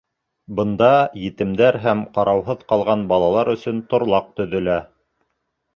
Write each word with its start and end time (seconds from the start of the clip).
Бында 0.59 0.87
етемдәр 1.25 1.77
һәм 1.85 2.01
ҡарауһыҙ 2.17 2.65
ҡалған 2.73 3.07
балалар 3.13 3.53
өсөн 3.57 3.87
торлаҡ 3.95 4.35
төҙөлә. 4.41 4.85